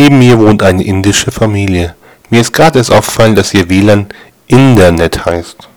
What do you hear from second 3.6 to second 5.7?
WLAN Internet heißt.